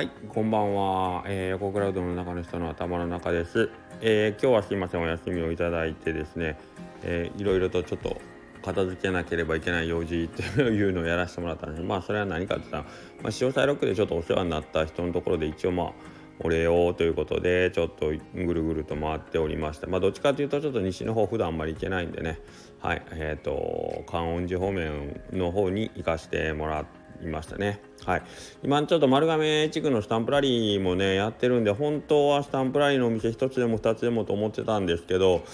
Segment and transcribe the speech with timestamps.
[0.00, 3.68] はい、こんばんは、えー、横クラウドの中の人の頭の中です、
[4.00, 6.58] えー、今日はすいませんお休みをいただいてですね、
[7.02, 8.18] えー、いろいろとちょっと
[8.64, 11.82] 片付けなければいけない用事っていうのをやらせてもらったんです。
[11.82, 15.92] まあそれは何かって言ったら、まあ、潮ロックでちょっとお世話になった人のところで一応まあ
[16.38, 22.40] お礼をということでちょっとぐるぐると回っておりましたまあどっちかというとちょっと西の方普段あんまり行けないんでね。
[22.80, 26.86] はいえっ、ー、と観音寺方面の方に行かせてもら
[27.22, 27.89] いましたね。
[28.06, 28.22] はい、
[28.62, 35.44] 今ちょっと丸亀地区のスタンプラリーもねやってるんで本当はスタンプラリーのお店1つでも2つでもと思ってたんですけど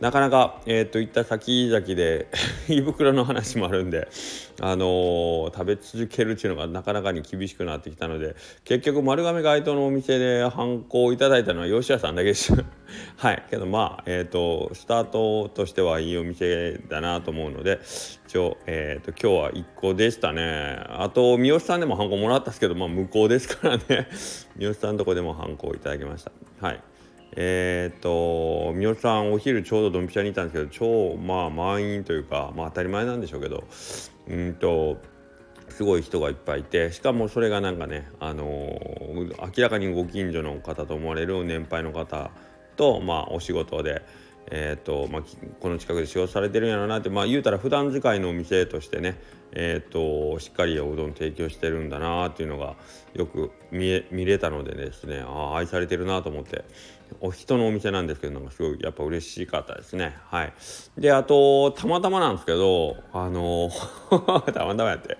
[0.00, 2.28] なかなかえっ、といった先々で
[2.68, 4.08] 胃袋の話もあるんで
[4.60, 12.52] あのー、食べ続けるっていうのがなかなかに厳しくなってきたので結局丸亀街頭のお店で反抗をいただいたのは吉谷さんだけです。
[13.18, 13.42] はい。
[13.50, 17.80] けどまあえっ、とスタートとしてはいいお店だなと思うので
[18.26, 20.82] 一応えっ、と今日は1個でしたね。
[20.88, 24.08] あと三好さんもハンコもらったんですけど、まあ、無効ですからね。
[24.56, 26.32] 三好さんのとこでもハンコをいただきました。
[26.60, 26.80] はい。
[27.36, 33.64] えー、っと三好さんお昼ちょうどドンピシャにいたんですけど超まあ満員というかまあ当たり前なんでしょうけど
[34.28, 34.96] うんと
[35.68, 42.30] すごい人がいっぱいいてしかもそれがなんかねあのー、明らかにご近所の方と思われる年配の方
[42.76, 44.02] とまあお仕事で
[44.50, 45.22] えーとまあ、
[45.60, 49.20] この近くで使用されてるんやろなって、まあ、言うたら普段使いのお店としてね、
[49.52, 49.92] えー
[50.32, 52.76] と、しっかりおうどん提供してるんだなっていうのが
[53.14, 56.64] よく見え見れたのでですねあ愛されてるなと思って
[57.20, 60.16] お人のお店なんですけどなんかすごいやっぱ嬉しかったですね。
[60.26, 60.52] はい。
[60.98, 63.70] であとたまたまなんですけどあの
[64.52, 65.16] たまたまやって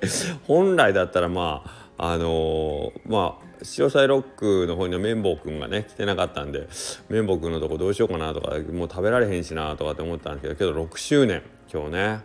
[0.46, 1.62] 本来だったらま
[1.96, 6.68] ああのまあ潮騒ロックの方には綿棒くんがね来てなかったんで
[7.08, 11.42] 綿棒くんのとこどうしようかなとかもう食べられへんしなとかって思ったんですけどけど6周年
[11.72, 12.20] 今日ね、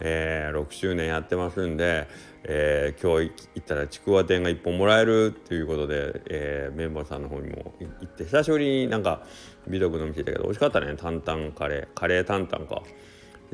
[0.00, 2.08] えー、6周年やってますんで、
[2.44, 9.22] えー、今日行ったらちくわ店が1本もらえるっていうことで、えー、綿棒さんの方にも行って久しぶりになんか
[9.68, 10.94] 美徳の店だけど美味しかったね。
[10.96, 12.82] 担々カレーカレー担々か。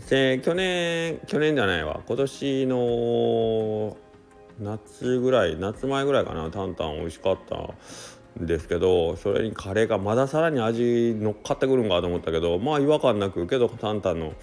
[0.08, 2.00] で去年去年じゃないわ。
[2.06, 3.96] 今年の
[4.60, 7.56] 夏ぐらい夏前ぐらいかなタンタン美味しかった
[8.42, 14.34] んですけどそれにカレーがまださらに味乗っかってくるんかと思ったけどまあ違和感なくけどタンタンの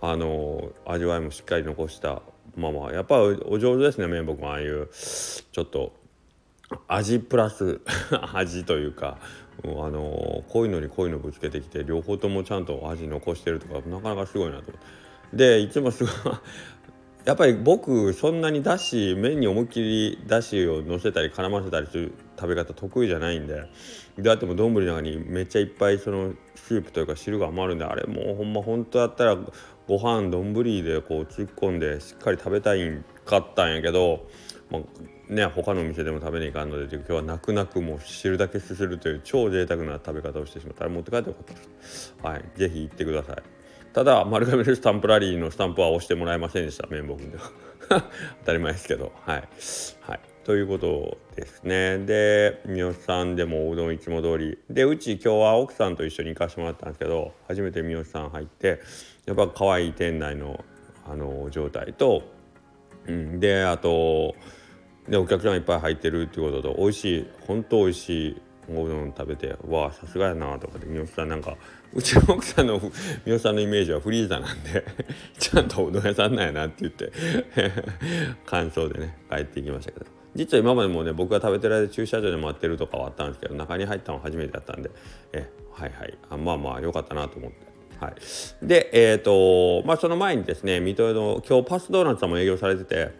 [0.00, 2.22] あの味わいもしっかり残した
[2.54, 5.94] まあまあやっぱお上手ですね麺僕もああいうちょっと
[6.88, 7.80] 味プラス
[8.34, 9.18] 味というか
[9.64, 15.06] あのこういのにこういのぶつけてきて両方ともちゃんと味残してるとかなかなかすごいなと思って。
[15.32, 16.12] でいつもすごい
[17.26, 23.64] やっぱり僕そんなにだし麺に思いっきりだしをのせたり絡ませたりする食べ方得意じゃないんで
[24.16, 29.36] であっても丼の中にめっちゃいっぱいそのスープというか汁が余るんであれもうほんま本当だったら
[29.88, 34.28] ご飯丼でこう突っ込んでしっかり食べたいんかったんやけど、
[34.70, 42.14] まあ、ね他のお店でも食べに行かんので今日は泣く泣くもう汁だけすするという超贅沢な食べ方をしてしまったら持って帰ってよかったです。
[42.22, 43.55] はい、ぜひ行ってください。
[43.96, 47.50] ただ丸亀のスタンプラリーのスタンプは押してもらえませんでした綿棒君では
[47.88, 48.02] 当
[48.44, 49.10] たり前ですけど。
[49.24, 49.48] はい、
[50.02, 51.96] はい、ということですね。
[52.00, 54.58] で三好さんでもうどんいつも通り。
[54.68, 58.82] でうち今日は奥さんと一緒に行かしてもらったんですけど初めて三好さん入って
[59.24, 60.62] やっぱ可愛い店内の
[61.06, 62.22] あの状態と、
[63.06, 64.34] うん、であと
[65.08, 71.56] でお客さんいっぱい入ってるっていうことと美味しい本当美味しいおうどん食べてわあさすがやなとかで三好さんなんか
[71.96, 72.92] うちの奥さんの三
[73.32, 74.84] 好さんのイメージはフリーザなんで
[75.38, 77.10] ちゃんとおうどん屋さんなんやなって言って
[78.44, 80.06] 感想でね帰っていきましたけど。
[80.34, 84.90] 実は今までもね僕が食べてる間駐車場で待ってるとかはあったんですけど中に入ったのは初めてだったんで
[85.32, 86.18] えはいはい。
[86.28, 87.66] あまあまあ良かったなと思って。
[87.98, 88.14] はい、
[88.62, 93.10] で、えーとまあ、その前にですね水戸の今日パスドーナツさんも営業されてて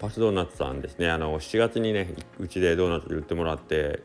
[0.00, 4.02] パスドーナツさんですねあの7月にねうちでドーナツ売ってもらって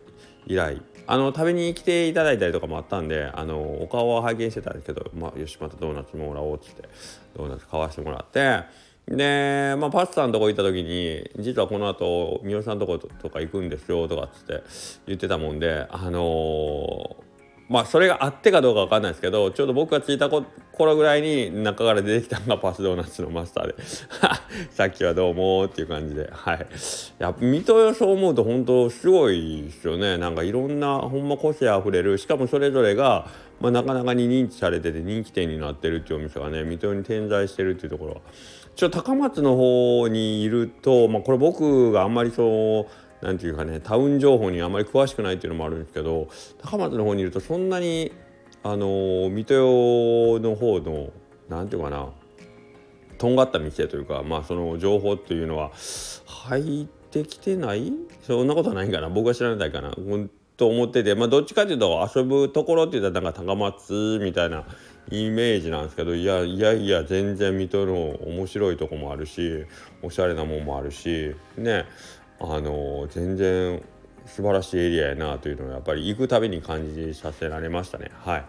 [0.49, 0.81] 以来。
[1.07, 6.87] あの食べに来ていただいたりとかもあったんであのお顔は拝見してたんですけど、まあ、よしまたドーナツもらおうっつって
[7.35, 8.63] ドーナツ買わしてもらって。
[9.07, 14.63] で、まあ、パスタのとこ行った時に実はこの後三好さんのとことか行くんですよとかっつって
[15.07, 17.28] 言ってたもんであのー
[17.69, 23.75] まあそれがあってかどうか分かんないですけどちょうど僕が着いた頃ぐらいに中から出てきたのがパスドーナツのマスターで。
[24.71, 26.29] さっきはどうもっていう感じで。
[26.31, 26.67] はい。
[27.19, 30.17] や水戸よそう思うと本当すごいですよね。
[30.17, 32.17] なんかいろんなほんま個性あふれる。
[32.17, 33.27] しかもそれぞれが、
[33.59, 38.13] まあ、なかなかに認知されてて人気店になってるっていうお店がね水戸に点在してるっていうところ。
[38.13, 38.21] は
[38.75, 46.29] ちょっと高松の方にいるとまあこれ僕があんまりそう何て言うかねタウン情報にあまり詳しくないっていうのもあるんですけど
[46.61, 48.11] 高松の方にいるとそんなに
[48.63, 51.11] あの水戸の方の
[51.47, 52.09] 何て言うかな
[53.17, 55.71] とんがった店というかまあその情報っていうのは
[56.25, 57.91] 入ってきてない？
[58.21, 59.09] そんなことはないかな。
[59.09, 59.93] 僕は知らないかな。
[60.55, 64.65] と思っててまあどっちかっていうと遊ぶところって言ったらなんか高松みたいな
[65.09, 69.65] イメージなんですけどいやいやいや全然水戸の面白いとこもあるし
[70.01, 71.85] おしゃれなもんもあるしね。
[72.39, 73.81] あの全然
[74.25, 78.11] 素晴らしいエリアやなというのをやっぱり行くたびに感じさせられましたね。
[78.13, 78.45] はい。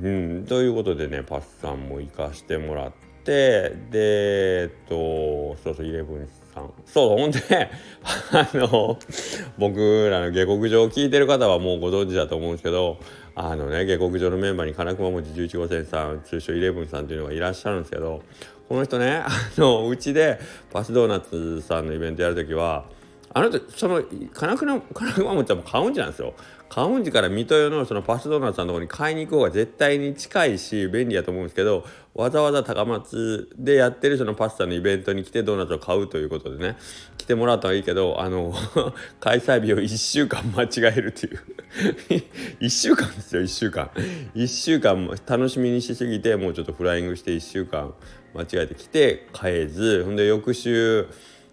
[0.00, 2.92] うん、ということでねパスさんも行かしてもらっ
[3.24, 6.70] てでえっとそうそうイレブンさん。
[6.86, 7.40] そうほんで
[8.32, 8.98] あの
[9.58, 12.98] 僕らの下克上を聞いてる方はもうご存知だと思うんですけど
[13.34, 18.22] あのね下克上のメンバーに金熊文字11号線さん通称イレブンさんっていうのがいらっしゃるんですけど
[18.72, 19.28] この人ねあ
[19.58, 20.40] のうちで
[20.72, 22.86] パスドーナツさんのイベントやるときは
[23.34, 26.34] あの人その金熊金熊餅はもう買うんじなんですよ。
[26.68, 31.84] 観音寺から水戸のそのパスドーナツさんのところに買いに行く方が絶対に近いし便利やと思うんですけど
[32.14, 36.78] わざわざ高松でやってるそのパスタのイベントに来てドーナツを買うということでね
[37.18, 38.54] 来てもらったらいいけどあの
[39.20, 41.40] 開催日を1週間間違えるっていう。
[42.60, 43.90] 1週間ですよ1週間。
[44.34, 47.92] 1週間楽しみにしすぎてもうちょっとフライングして1週間
[48.34, 50.04] 間違えてきて買えず。
[50.04, 51.06] ほんで翌週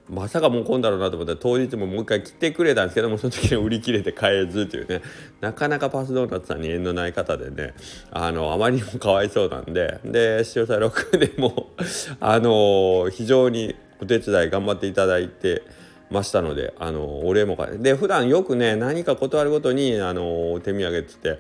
[0.10, 5.02] まさかもう混んだろうなと思ったら当日ももう一回来てくれたんですけどもその時に売り切れて買えずというね。
[5.40, 7.74] なかなかパスドーナツさんに縁のない方でね
[8.12, 11.70] あのあまりにもかわいそうなんでで潮さ6でも
[12.20, 15.64] あの非常にお手伝い頑張っていただいて
[16.10, 21.40] ましたのであのお礼もかで普段よくね何か断るごとにあの手土産っつって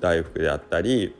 [0.00, 1.14] 大福であったり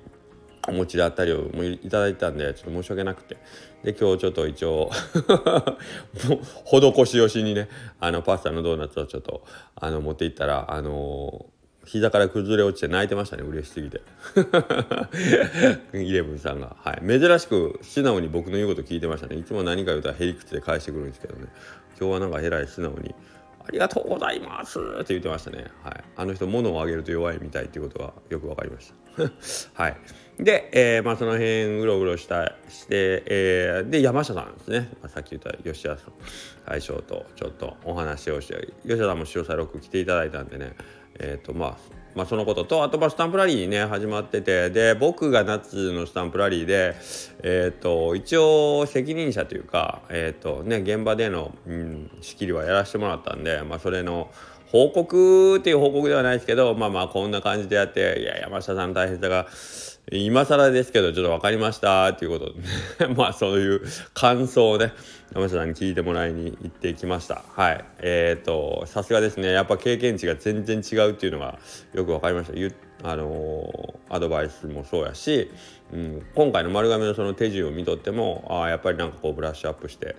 [0.68, 3.36] お餅であったりをもいただいたんでちょっと申し訳なくて
[3.82, 4.90] で今日ちょっと一応
[6.64, 7.68] 施しよしにね
[8.00, 9.44] あのパスタのドーナツをちょっと
[9.76, 11.46] あの持っていったらあの
[11.84, 14.00] 膝から崩れ落ちて泣いてましたね嬉しすぎて
[15.92, 21.48] イレブンさんが、はい、珍しく素直に僕の言うこと聞いてましたねいつも何か言うたらへりくつで返してくるんですけどね
[22.00, 23.14] 今日はなんかえらい素直に
[23.66, 25.64] ありがとうございますって言ってましたね。
[25.82, 26.04] はい。
[26.16, 29.24] あの人、物をあげると弱いみたいっていうことがよくわかりました。
[29.82, 29.96] はい。
[30.38, 36.12] で、えー、まあその辺うろうろしたして、えー、で山下さんですね、まあ、さっき言った吉田さん
[36.66, 40.72] 大将とちょっとお話をして吉田さんも潮ロ6来ていただいたんでね。
[41.20, 46.94] え、ー、とまあまあ、そのこととあとまあスタンプラリーね始まっててで僕が夏のスタンプラリーで、
[47.42, 54.30] えーと、一応責任者というか、えーとね、現場での、うん、仕切りはやらせてもらったんで、まあ、それの
[54.66, 59.46] 報告っていう報告ではないですけどまあまあこんな感じでやっていや山下さん大変さが
[60.12, 62.52] 今更ですけどちょっと分かりましたっていうこと。
[62.98, 63.82] で まあそういう
[64.12, 64.92] 感想をね
[65.34, 67.42] 山下さんに聞いてもらいに行ってきました。
[67.56, 67.84] はい。
[68.00, 69.50] えっ、ー、とさすがですね。
[69.50, 71.58] やっぱ経験値が全然違うっていうのが
[71.94, 73.08] よく分かりました。
[73.08, 75.50] あのー、アドバイスもそうやし、
[75.92, 80.16] うん、今回の丸亀のその手順を見とってもあやっぱりなんかこうブラッシュアップして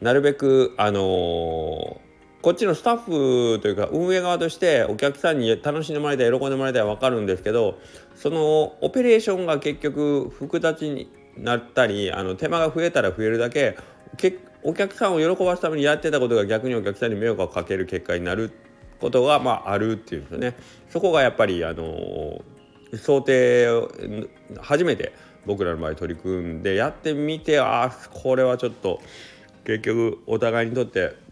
[0.00, 2.05] なるべくあのー
[2.46, 7.76] こっちのスタッフというか運営側としてお客さんに楽しんでもらいたい喜んでもらいたいは分かるんですけど
[8.14, 13.76] そのオペレーションが結局複雑になったりあの手間が増えたら増えるだけ
[14.62, 18.52] お客さんを喜ばすためにやってたことが逆にお客さんに迷惑をかける結果になる
[19.00, 20.54] ことがまああるっていうんですよね。
[20.88, 22.44] そこがやっぱりあの
[22.94, 23.66] 想定
[24.60, 25.12] 初めて
[25.46, 29.00] 僕らの場合取り組んでやってみてああこれはちょっと
[29.64, 31.25] 結局お互いにとって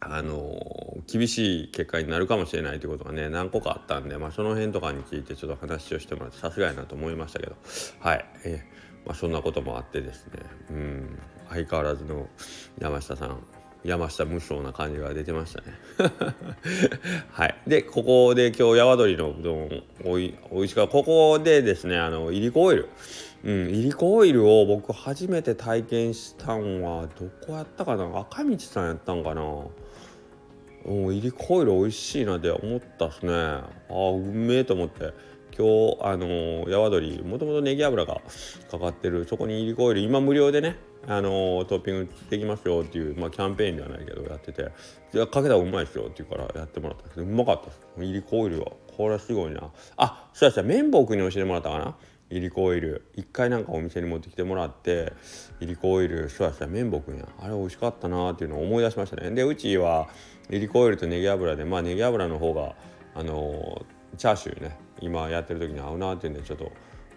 [0.00, 7.56] あの厳しい結果になるかもしれないということがね何個かあったんで、まあ、その辺とかについてちょっと話をしてもらってさすがやなと思いましたけど
[8.00, 8.64] はい、え、
[9.06, 10.32] まあ、そんなこともあってですね。
[10.70, 11.18] うん。
[11.48, 12.28] 相変わらずの
[12.78, 13.38] 山下さん
[13.84, 16.12] 山下無双な感じが出てましたね。
[17.30, 17.56] はい。
[17.68, 22.88] でここで今日ヤワドリのうどんおいおいしかここでですねあのいりこオイル。
[23.44, 28.06] うん、いりこオイルを僕初めて体験したんはどこやったかな？
[28.18, 29.42] 赤道さんやったんかな？
[30.86, 33.32] うん、いりこオイル美味しいなって思ったっすね。
[33.32, 35.12] ああうめえと思って。
[35.58, 38.20] 今日あのー、ヤワドリもともとネギ油が
[38.70, 40.76] かかってるそこにいりこオイル今無料でね
[41.08, 44.70] あのー、トッピングできますよっていう、まあ、キャンペーンではないけどやってて。
[45.14, 47.80] いやかけた方がうまいですよって言うからやってもらったんですけどうまかったです。
[47.98, 48.66] いりこオイルは。
[48.96, 49.70] これはすごいな。
[49.96, 51.96] あそうやった綿棒君に教えてもらったかな。
[52.28, 53.06] いりこオイル。
[53.14, 55.12] 一回なんかお店に持ってきてもらって
[55.60, 56.28] いりこオイル。
[56.28, 57.26] そうやった綿棒くんや。
[57.38, 59.30] あれ美味しかったなっていうのを思い出しましたね。
[59.30, 60.08] でうちは
[60.50, 62.74] いりこオイルとネギ油でまあネギ油の方が
[63.14, 63.84] あの、
[64.18, 66.70] チャーシューね今やってる時に合うなっていうんでちょっと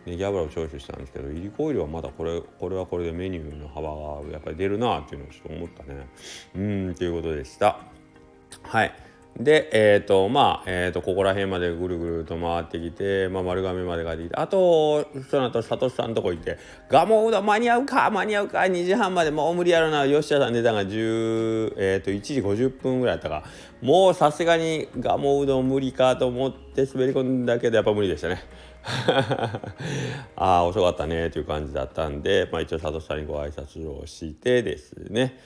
[0.05, 3.89] ネギ油をチョイスしたんですけどいりこオイルはまだこれこれはこれでメニューの幅
[4.23, 6.07] がやっぱり出るなっていうのをちょっと思ったね。
[6.55, 6.59] う
[6.91, 7.79] んということでした。
[8.63, 9.08] はい。
[9.37, 16.57] でえっ、ー、とまあ、えーと、ここら辺までぐるぐると回ってきて、まあ、丸亀まで帰ってきてあとその後サトシさんのとこ行って
[16.89, 23.43] 「ガモうどん間に合うか間に合うか2時半までもう無理やろな吉田さん出たが10、えーと、1時50分ぐらいだったか
[23.81, 28.43] もうさすがにガモうどん無理かと思って滑り込んだけどやっぱ無理でしたね。
[30.35, 35.37] ああ遅かったねという感じだったんで、まあ、一応佐藤さんにご挨拶をしてですね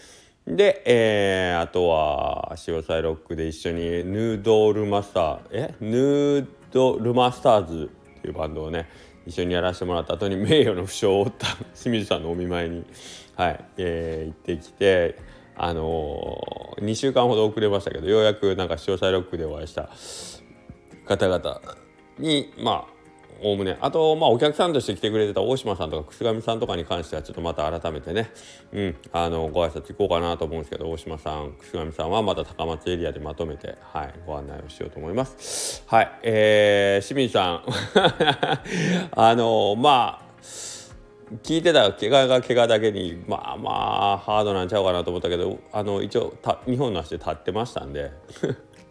[0.45, 5.75] で、えー、あとは潮サイロックで一緒にヌードルマスターえ？
[5.79, 8.89] ヌードルマスターズっていうバンドをね
[9.25, 12.85] 一緒にやらせてもらった後に名誉の負傷を負った清水さんのお見舞いに、
[13.35, 15.17] はいえー、行ってきて、
[15.55, 19.89] あのー、2週間ほど遅れましたけどようやくなんか潮サイロックでお会いした
[21.07, 21.61] 方々
[22.19, 22.93] にまあ
[23.41, 23.77] おおむね。
[23.81, 28.31] あとまあお客さんとして来てくれてた大島さんとか楠上さんとかに関してはちょっとまた改めてね、
[28.71, 35.83] うん、あのご挨拶行こうかなと思うんですけど大島さん楠上さんはまた高松エリアでまとめて、はい、ご案内をしようと思います。
[35.87, 37.63] はい、えー、清水さん。
[39.11, 40.33] あのまあ
[41.41, 48.11] 聞いてた怪我が怪我だけにまあまあハードなんちゃうかなと思ったけどあの一応た2本の足で立ってましたんで。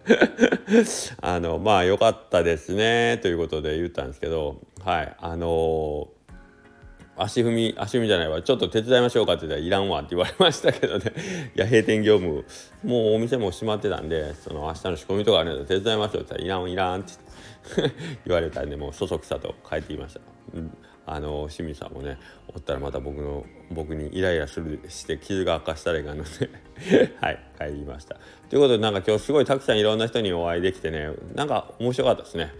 [1.20, 6.08] あのまあ良かったですねということで言ったんですけどはいあのー、
[7.16, 11.12] 足踏み足踏みじゃないわちょっと手伝いましょうかって言ったらいらんわって言われましたけどね
[11.54, 12.44] いや閉店業務
[12.82, 17.12] もうお店も閉まってたんでその明日の仕込みとかあるので手伝いましょうって言ったらいらんいらんって
[18.26, 20.20] 言 われたんでもうそそくさと帰ってきました。
[20.54, 22.18] うんあの清水さんもね
[22.54, 26.30] おったらまた僕の僕にイライラするして傷が悪化したらいかんので
[27.20, 28.16] はい帰りました。
[28.48, 32.52] ということでなんか今日すごいたくさんいろんな人にお会いできてねなんか面白かったですね。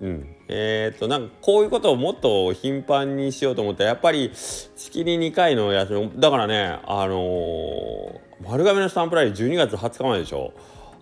[0.00, 0.36] うん。
[0.48, 10.52] えー、っとなんかこういうことをもっと頻繁にしようと思ったらやっぱり月に2回の休みだからねあのー、丸亀のスタンプラリー12月20日まででしょ。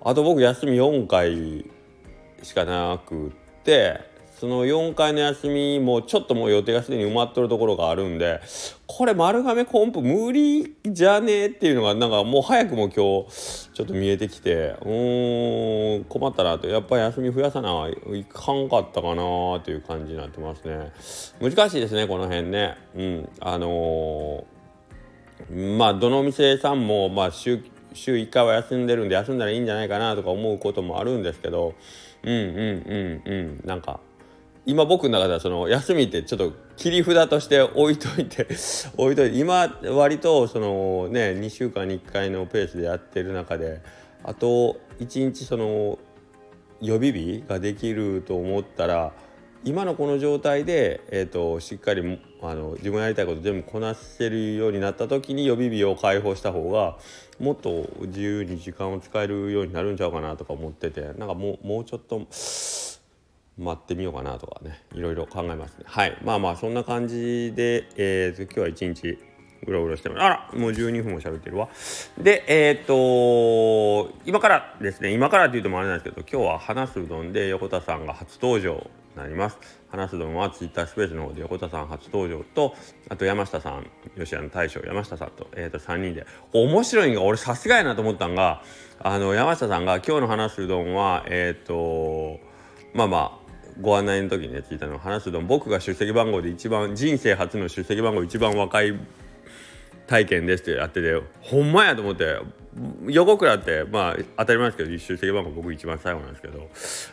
[0.01, 1.65] あと僕休み4回
[2.43, 3.31] しかなくっ
[3.65, 4.01] て
[4.39, 8.41] その4回の休みもちょっともう予定がすでに埋まっとるところがあるんで
[8.87, 16.69] これ丸亀コンプ無理じゃねえっていうのがなんかもう早くも今日ちょっと見えてきてうーん困ったなと。
[16.69, 19.15] やっぱり休み増やさないかんかったかな
[19.61, 20.93] という感じになってますね。
[21.41, 22.77] 難しいですねこの辺ね。
[22.95, 31.75] うんあのー、まあどの店さんもまあ週週1回は休んでるんで休んだらいいんじゃないかなとか思うこともあるんですけど
[32.23, 34.01] うんうんうんうんなんか
[34.69, 38.47] 今僕の中ではその休みってちょっと切り札として置いといて
[38.99, 43.81] 置いといて今割とそのね2週間に1回のペースでやってる中で
[44.23, 45.99] あと1日その
[46.83, 49.13] 予備日ができると思ったら
[49.65, 56.99] 今のこの状態で、えーと、しっかりあの自分やりたいこと全部こなせるようになった時に予備日を解放した方が
[57.41, 62.27] もっと自由に時間を使えるようになるんちゃうかなとか思っててなんかもうもうちょっと
[63.59, 65.85] 待ってみようかなとかねいろいろ考えますね。
[65.87, 66.17] はい。
[66.23, 69.19] まあまあそんな感じで、えー、今日は一日
[69.67, 70.21] うろうろしてます。
[70.23, 71.69] あらもう12分も喋ってるわ。
[72.17, 78.83] でえっ、と今からですね今からって言うともあれなんですけど今日は話すうどんで横田さんが初登場に
[79.17, 79.59] なります。
[79.91, 82.77] 話すうどんはツイッタースペースの方で横田さん初登場と
[83.09, 83.87] あと山下さん
[84.17, 86.27] 吉谷の大将山下さんと,、えー、と3人で。
[86.53, 88.63] 面白いんが俺さすがやなと思ったんが
[89.01, 92.39] あの山下さんが今日の話すうどんはえっ、と
[92.95, 93.38] まあまあ
[93.81, 98.99] ご案内の時にね聞いたの話すと僕が出席番号で一番人生初の出席番号一番若い
[100.07, 102.41] 体験ですってやっててほんまやと思って
[103.09, 106.69] 横倉ってまあ当たり前ですけど出席番号僕一番最後なんですけど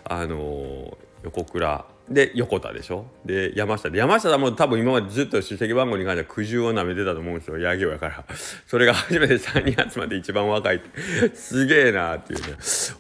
[0.06, 3.06] あのー、横倉で横田でしょ？
[3.26, 3.90] で山下。
[3.90, 7.58] で山下さんも多分今までずっと出席番号に関しては苦渋をなめてたと思うんですよ。
[7.58, 8.24] 野行やから。
[8.68, 11.36] それが初めて3人集まって一番若いって。
[11.36, 12.58] すげえなっていうね。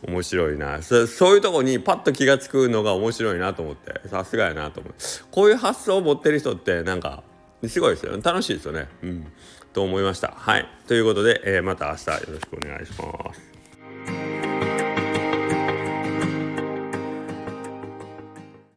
[0.07, 0.81] 面白いな。
[0.81, 4.07] そそういうとこにパッと気が付くのが面白いなと思って。
[4.09, 4.93] さすがやなと思う。
[5.29, 7.23] こういう発想を持ってる人ってなんか
[7.67, 8.17] すごいですよ。
[8.17, 8.87] ね楽しいですよね。
[9.03, 9.27] うん。
[9.71, 10.33] と思いました。
[10.35, 10.67] はい。
[10.87, 13.54] ということで、えー、また明日よろしくお願いします。